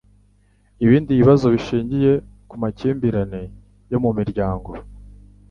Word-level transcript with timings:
ibindi 0.85 1.11
bibazo 1.19 1.45
bishingiye 1.53 2.11
ku 2.49 2.55
makimbirane 2.61 3.41
yo 3.91 3.97
mu 4.03 4.11
miryango. 4.17 4.69